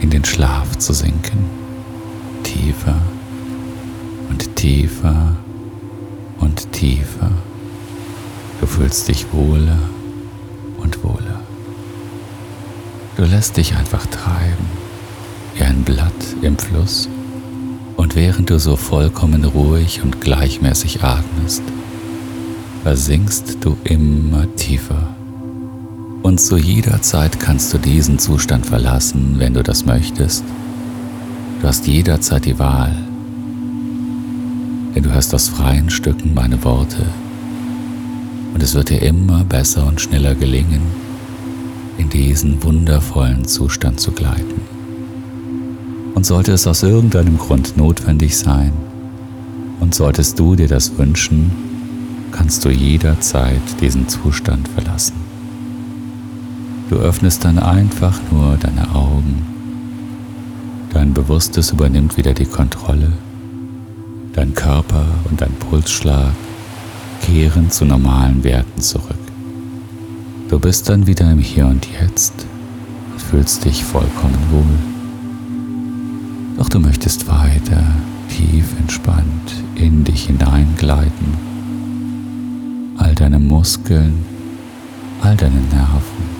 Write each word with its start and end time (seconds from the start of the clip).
in 0.00 0.10
den 0.10 0.24
Schlaf 0.24 0.76
zu 0.78 0.92
sinken. 0.92 1.44
Tiefer 2.42 3.00
und 4.30 4.56
tiefer 4.56 5.36
und 6.38 6.72
tiefer. 6.72 7.30
Du 8.60 8.66
fühlst 8.66 9.08
dich 9.08 9.26
wohler 9.32 9.78
und 10.78 11.02
wohler. 11.04 11.40
Du 13.16 13.24
lässt 13.24 13.56
dich 13.56 13.74
einfach 13.74 14.06
treiben, 14.06 14.66
wie 15.54 15.62
ein 15.62 15.82
Blatt 15.84 16.12
im 16.42 16.58
Fluss. 16.58 17.08
Und 17.96 18.14
während 18.14 18.50
du 18.50 18.58
so 18.58 18.76
vollkommen 18.76 19.44
ruhig 19.44 20.02
und 20.02 20.20
gleichmäßig 20.20 21.02
atmest, 21.02 21.62
versinkst 22.82 23.56
du 23.60 23.76
immer. 23.84 24.46
Und 26.36 26.40
zu 26.40 26.58
jeder 26.58 27.00
Zeit 27.00 27.40
kannst 27.40 27.72
du 27.72 27.78
diesen 27.78 28.18
Zustand 28.18 28.66
verlassen, 28.66 29.36
wenn 29.38 29.54
du 29.54 29.62
das 29.62 29.86
möchtest. 29.86 30.44
Du 31.62 31.66
hast 31.66 31.86
jederzeit 31.86 32.44
die 32.44 32.58
Wahl, 32.58 32.94
denn 34.94 35.02
du 35.02 35.10
hörst 35.14 35.34
aus 35.34 35.48
freien 35.48 35.88
Stücken 35.88 36.34
meine 36.34 36.62
Worte 36.62 37.06
und 38.52 38.62
es 38.62 38.74
wird 38.74 38.90
dir 38.90 39.00
immer 39.00 39.44
besser 39.44 39.86
und 39.86 39.98
schneller 39.98 40.34
gelingen, 40.34 40.82
in 41.96 42.10
diesen 42.10 42.62
wundervollen 42.62 43.46
Zustand 43.46 43.98
zu 43.98 44.12
gleiten. 44.12 44.60
Und 46.14 46.26
sollte 46.26 46.52
es 46.52 46.66
aus 46.66 46.82
irgendeinem 46.82 47.38
Grund 47.38 47.78
notwendig 47.78 48.36
sein, 48.36 48.74
und 49.80 49.94
solltest 49.94 50.38
du 50.38 50.54
dir 50.54 50.68
das 50.68 50.98
wünschen, 50.98 51.50
kannst 52.30 52.62
du 52.62 52.68
jederzeit 52.68 53.62
diesen 53.80 54.06
Zustand 54.06 54.68
verlassen. 54.68 55.25
Du 56.88 56.96
öffnest 56.96 57.44
dann 57.44 57.58
einfach 57.58 58.20
nur 58.30 58.56
deine 58.58 58.94
Augen. 58.94 59.44
Dein 60.92 61.12
Bewusstes 61.14 61.72
übernimmt 61.72 62.16
wieder 62.16 62.32
die 62.32 62.46
Kontrolle. 62.46 63.12
Dein 64.34 64.54
Körper 64.54 65.04
und 65.28 65.40
dein 65.40 65.52
Pulsschlag 65.54 66.32
kehren 67.22 67.70
zu 67.70 67.84
normalen 67.84 68.44
Werten 68.44 68.80
zurück. 68.80 69.16
Du 70.48 70.60
bist 70.60 70.88
dann 70.88 71.08
wieder 71.08 71.28
im 71.30 71.40
Hier 71.40 71.66
und 71.66 71.88
Jetzt 72.00 72.46
und 73.12 73.20
fühlst 73.20 73.64
dich 73.64 73.82
vollkommen 73.82 74.38
wohl. 74.52 74.78
Doch 76.56 76.68
du 76.68 76.78
möchtest 76.78 77.26
weiter 77.26 77.82
tief 78.28 78.66
entspannt 78.78 79.54
in 79.74 80.04
dich 80.04 80.26
hineingleiten. 80.26 81.34
All 82.96 83.14
deine 83.16 83.40
Muskeln, 83.40 84.24
all 85.20 85.36
deine 85.36 85.60
Nerven, 85.72 86.35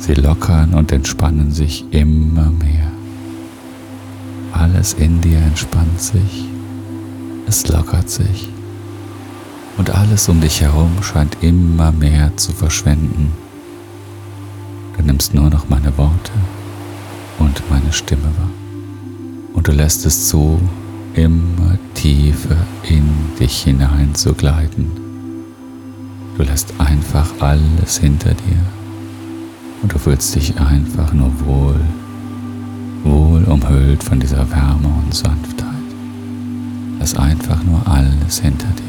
sie 0.00 0.14
lockern 0.14 0.74
und 0.74 0.90
entspannen 0.92 1.52
sich 1.52 1.84
immer 1.90 2.50
mehr. 2.50 2.90
Alles 4.52 4.94
in 4.94 5.20
dir 5.20 5.38
entspannt 5.38 6.00
sich, 6.00 6.44
es 7.46 7.68
lockert 7.68 8.08
sich 8.08 8.48
und 9.76 9.90
alles 9.90 10.28
um 10.28 10.40
dich 10.40 10.60
herum 10.60 10.90
scheint 11.02 11.36
immer 11.42 11.92
mehr 11.92 12.36
zu 12.36 12.52
verschwinden. 12.52 13.32
Du 14.96 15.02
nimmst 15.04 15.34
nur 15.34 15.48
noch 15.50 15.68
meine 15.68 15.96
Worte 15.96 16.32
und 17.38 17.62
meine 17.70 17.92
Stimme 17.92 18.24
wahr. 18.24 18.50
Und 19.54 19.68
du 19.68 19.72
lässt 19.72 20.04
es 20.06 20.28
zu, 20.28 20.60
immer 21.14 21.78
tiefer 21.94 22.56
in 22.88 23.08
dich 23.38 23.62
hinein 23.62 24.14
zu 24.14 24.34
gleiten. 24.34 24.90
Du 26.36 26.42
lässt 26.42 26.74
einfach 26.78 27.28
alles 27.40 27.98
hinter 27.98 28.30
dir 28.30 28.79
und 29.82 29.92
du 29.92 29.98
fühlst 29.98 30.34
dich 30.34 30.58
einfach 30.60 31.12
nur 31.12 31.32
wohl, 31.46 31.80
wohl 33.04 33.44
umhüllt 33.44 34.02
von 34.02 34.20
dieser 34.20 34.50
Wärme 34.50 34.88
und 35.04 35.14
Sanftheit. 35.14 35.68
Lass 36.98 37.14
einfach 37.16 37.62
nur 37.62 37.86
alles 37.86 38.40
hinter 38.40 38.68
dir. 38.68 38.84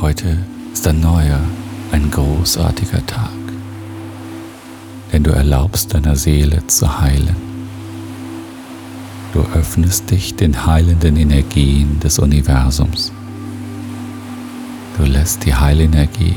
Heute 0.00 0.38
ist 0.72 0.86
ein 0.88 1.00
neuer, 1.00 1.40
ein 1.92 2.10
großartiger 2.10 3.04
Tag, 3.06 3.30
denn 5.12 5.24
du 5.24 5.30
erlaubst 5.30 5.92
deiner 5.92 6.16
Seele 6.16 6.66
zu 6.66 7.00
heilen. 7.00 7.36
Du 9.34 9.40
öffnest 9.54 10.10
dich 10.10 10.34
den 10.34 10.66
heilenden 10.66 11.16
Energien 11.16 12.00
des 12.00 12.18
Universums. 12.18 13.12
Du 14.96 15.04
lässt 15.04 15.44
die 15.44 15.54
Heilenergie 15.54 16.34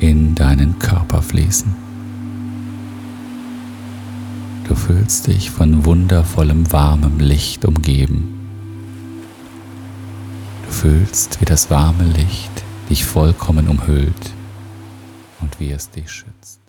in 0.00 0.34
deinen 0.34 0.78
Körper 0.78 1.22
fließen. 1.22 1.74
Du 4.68 4.74
fühlst 4.74 5.26
dich 5.26 5.50
von 5.50 5.84
wundervollem 5.84 6.70
warmem 6.72 7.18
Licht 7.20 7.64
umgeben. 7.64 8.34
Du 10.66 10.72
fühlst, 10.72 11.40
wie 11.40 11.46
das 11.46 11.70
warme 11.70 12.04
Licht 12.04 12.50
dich 12.90 13.04
vollkommen 13.04 13.68
umhüllt 13.68 14.32
und 15.40 15.58
wie 15.58 15.70
es 15.70 15.90
dich 15.90 16.10
schützt. 16.10 16.60